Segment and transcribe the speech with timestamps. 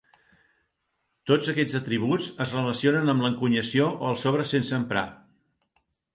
[1.31, 5.07] Tots aquests atributs es relacionen amb l'encunyació o els sobres sense emprar.